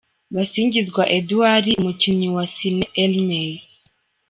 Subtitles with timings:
[0.35, 3.51] Gasinzigwa Edouard- umukinnyi wa Cine Elmay.